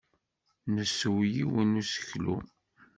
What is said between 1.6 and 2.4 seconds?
n useklu.